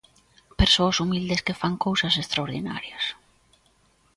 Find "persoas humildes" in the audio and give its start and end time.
0.61-1.43